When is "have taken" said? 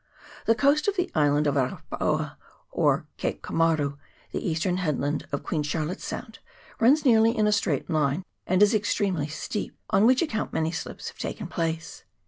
11.09-11.45